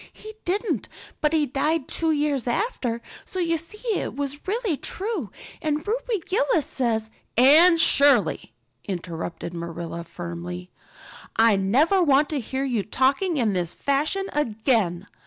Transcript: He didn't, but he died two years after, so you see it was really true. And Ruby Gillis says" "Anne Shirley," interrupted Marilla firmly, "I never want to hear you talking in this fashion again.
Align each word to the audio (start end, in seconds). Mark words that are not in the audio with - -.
He 0.13 0.33
didn't, 0.45 0.89
but 1.21 1.31
he 1.31 1.45
died 1.45 1.87
two 1.87 2.11
years 2.11 2.47
after, 2.47 3.03
so 3.23 3.37
you 3.39 3.55
see 3.57 3.99
it 3.99 4.15
was 4.15 4.47
really 4.47 4.75
true. 4.75 5.29
And 5.61 5.87
Ruby 5.87 6.23
Gillis 6.25 6.65
says" 6.65 7.11
"Anne 7.37 7.77
Shirley," 7.77 8.51
interrupted 8.83 9.53
Marilla 9.53 10.03
firmly, 10.03 10.71
"I 11.35 11.55
never 11.55 12.01
want 12.01 12.29
to 12.31 12.39
hear 12.39 12.63
you 12.63 12.81
talking 12.81 13.37
in 13.37 13.53
this 13.53 13.75
fashion 13.75 14.25
again. 14.33 15.05